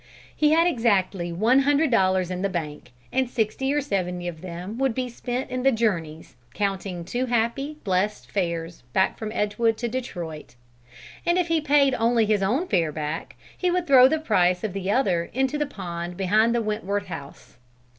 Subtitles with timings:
[0.35, 4.79] He had exactly one hundred dollars in the bank, and sixty or seventy of them
[4.79, 9.87] would be spent in the journeys, counting two happy, blessed fares back from Edgewood to
[9.87, 10.55] Detroit;
[11.23, 14.73] and if he paid only his own fare back, he would throw the price of
[14.73, 17.57] the other into the pond behind the Wentworth house.